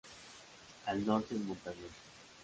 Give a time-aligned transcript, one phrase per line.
[0.87, 1.93] Al norte es montañoso.